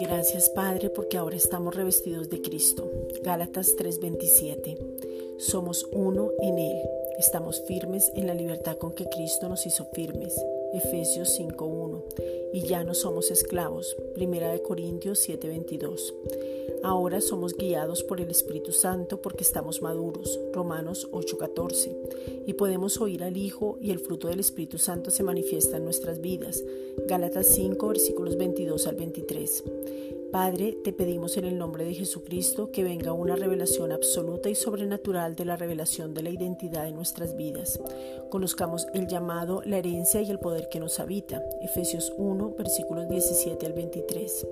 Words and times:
Gracias 0.00 0.48
Padre 0.50 0.90
porque 0.90 1.16
ahora 1.16 1.36
estamos 1.36 1.74
revestidos 1.74 2.28
de 2.30 2.40
Cristo. 2.40 2.90
Gálatas 3.22 3.74
3:27. 3.76 4.78
Somos 5.38 5.86
uno 5.92 6.30
en 6.40 6.58
Él. 6.58 6.78
Estamos 7.18 7.62
firmes 7.62 8.10
en 8.14 8.26
la 8.26 8.34
libertad 8.34 8.76
con 8.76 8.92
que 8.92 9.04
Cristo 9.06 9.48
nos 9.48 9.66
hizo 9.66 9.84
firmes. 9.92 10.34
Efesios 10.72 11.30
5:1. 11.38 12.04
Y 12.52 12.62
ya 12.62 12.84
no 12.84 12.94
somos 12.94 13.30
esclavos. 13.30 13.96
Primera 14.14 14.52
de 14.52 14.62
Corintios 14.62 15.18
7:22. 15.20 16.14
Ahora 16.82 17.20
somos 17.20 17.56
guiados 17.56 18.02
por 18.02 18.20
el 18.20 18.30
Espíritu 18.30 18.72
Santo 18.72 19.20
porque 19.22 19.42
estamos 19.42 19.82
maduros. 19.82 20.38
Romanos 20.52 21.08
8:14. 21.12 22.44
Y 22.46 22.52
podemos 22.54 23.00
oír 23.00 23.22
al 23.22 23.36
Hijo 23.36 23.78
y 23.80 23.90
el 23.90 23.98
fruto 23.98 24.28
del 24.28 24.40
Espíritu 24.40 24.78
Santo 24.78 25.10
se 25.10 25.22
manifiesta 25.22 25.76
en 25.76 25.84
nuestras 25.84 26.20
vidas. 26.20 26.62
Gálatas 27.08 27.46
5 27.48 27.88
versículos 27.88 28.36
22 28.36 28.86
al 28.86 28.96
23. 28.96 29.64
Padre, 30.34 30.76
te 30.82 30.92
pedimos 30.92 31.36
en 31.36 31.44
el 31.44 31.56
nombre 31.58 31.84
de 31.84 31.94
Jesucristo 31.94 32.72
que 32.72 32.82
venga 32.82 33.12
una 33.12 33.36
revelación 33.36 33.92
absoluta 33.92 34.50
y 34.50 34.56
sobrenatural 34.56 35.36
de 35.36 35.44
la 35.44 35.54
revelación 35.54 36.12
de 36.12 36.24
la 36.24 36.30
identidad 36.30 36.82
de 36.82 36.90
nuestras 36.90 37.36
vidas. 37.36 37.78
Conozcamos 38.30 38.88
el 38.94 39.06
llamado, 39.06 39.62
la 39.64 39.78
herencia 39.78 40.22
y 40.22 40.30
el 40.32 40.40
poder 40.40 40.68
que 40.68 40.80
nos 40.80 40.98
habita. 40.98 41.40
Efesios 41.62 42.12
1, 42.16 42.52
versículos 42.58 43.08
17 43.08 43.64
al 43.64 43.74
23. 43.74 44.46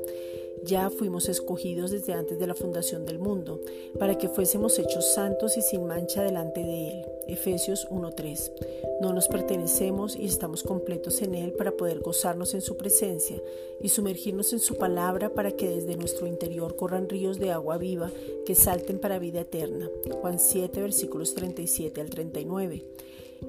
Ya 0.65 0.89
fuimos 0.91 1.29
escogidos 1.29 1.91
desde 1.91 2.13
antes 2.13 2.39
de 2.39 2.47
la 2.47 2.55
fundación 2.55 3.05
del 3.05 3.19
mundo, 3.19 3.61
para 3.99 4.17
que 4.17 4.29
fuésemos 4.29 4.79
hechos 4.79 5.13
santos 5.13 5.57
y 5.57 5.63
sin 5.63 5.85
mancha 5.85 6.23
delante 6.23 6.63
de 6.63 6.91
Él. 6.91 7.05
Efesios 7.27 7.89
1.3. 7.91 8.53
No 9.01 9.13
nos 9.13 9.27
pertenecemos 9.27 10.15
y 10.15 10.27
estamos 10.27 10.63
completos 10.63 11.21
en 11.23 11.35
Él 11.35 11.53
para 11.55 11.73
poder 11.73 11.99
gozarnos 11.99 12.55
en 12.55 12.63
su 12.63 12.77
presencia 12.77 13.43
y 13.81 13.89
sumergirnos 13.89 14.53
en 14.53 14.61
su 14.61 14.77
palabra 14.77 15.31
para 15.31 15.51
que 15.51 15.69
desde 15.75 15.97
nuestro 15.97 16.27
interior 16.27 16.77
corran 16.77 17.09
ríos 17.09 17.39
de 17.39 17.51
agua 17.51 17.79
viva 17.79 18.11
que 18.47 18.55
salten 18.55 18.99
para 18.99 19.19
vida 19.19 19.41
eterna. 19.41 19.89
Juan 20.21 20.39
7, 20.39 20.81
versículos 20.81 21.35
37 21.35 22.01
al 22.01 22.11
39. 22.11 22.85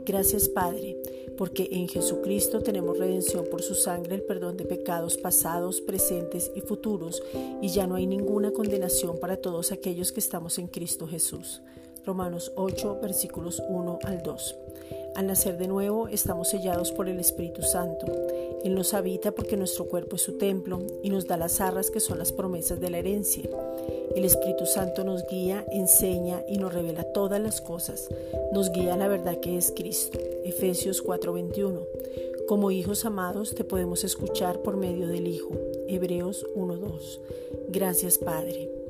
Gracias 0.05 0.49
Padre, 0.49 0.97
porque 1.37 1.69
en 1.71 1.87
Jesucristo 1.87 2.61
tenemos 2.61 2.97
redención 2.97 3.45
por 3.49 3.61
su 3.61 3.75
sangre, 3.75 4.15
el 4.15 4.23
perdón 4.23 4.57
de 4.57 4.65
pecados 4.65 5.17
pasados, 5.17 5.81
presentes 5.81 6.51
y 6.55 6.61
futuros, 6.61 7.23
y 7.61 7.69
ya 7.69 7.87
no 7.87 7.95
hay 7.95 8.07
ninguna 8.07 8.51
condenación 8.51 9.19
para 9.19 9.37
todos 9.37 9.71
aquellos 9.71 10.11
que 10.11 10.19
estamos 10.19 10.57
en 10.57 10.67
Cristo 10.67 11.07
Jesús. 11.07 11.61
Romanos 12.05 12.51
8, 12.55 12.99
versículos 13.01 13.61
1 13.69 13.99
al 14.03 14.23
2. 14.23 14.55
Al 15.15 15.27
nacer 15.27 15.57
de 15.57 15.67
nuevo 15.67 16.07
estamos 16.07 16.49
sellados 16.49 16.91
por 16.91 17.07
el 17.07 17.19
Espíritu 17.19 17.61
Santo. 17.61 18.07
Él 18.63 18.73
nos 18.73 18.93
habita 18.93 19.31
porque 19.31 19.57
nuestro 19.57 19.85
cuerpo 19.85 20.15
es 20.15 20.23
su 20.23 20.37
templo 20.37 20.79
y 21.03 21.09
nos 21.09 21.27
da 21.27 21.37
las 21.37 21.61
arras 21.61 21.91
que 21.91 21.99
son 21.99 22.17
las 22.17 22.31
promesas 22.31 22.79
de 22.79 22.89
la 22.89 22.97
herencia. 22.97 23.47
El 24.15 24.25
Espíritu 24.25 24.65
Santo 24.65 25.03
nos 25.03 25.27
guía, 25.27 25.65
enseña 25.71 26.43
y 26.47 26.57
nos 26.57 26.73
revela 26.73 27.03
todas 27.03 27.39
las 27.39 27.61
cosas. 27.61 28.09
Nos 28.51 28.71
guía 28.71 28.95
a 28.95 28.97
la 28.97 29.07
verdad 29.07 29.39
que 29.39 29.57
es 29.57 29.71
Cristo. 29.75 30.19
Efesios 30.43 31.03
4:21. 31.03 31.85
Como 32.47 32.71
hijos 32.71 33.05
amados 33.05 33.53
te 33.53 33.63
podemos 33.63 34.03
escuchar 34.03 34.59
por 34.61 34.77
medio 34.77 35.07
del 35.07 35.27
Hijo. 35.27 35.51
Hebreos 35.87 36.45
1:2. 36.55 37.19
Gracias 37.69 38.17
Padre. 38.17 38.82